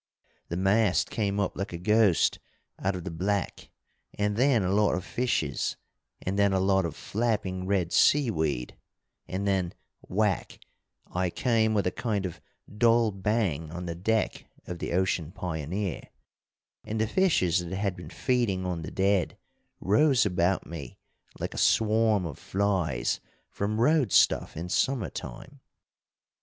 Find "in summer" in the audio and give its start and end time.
24.57-25.11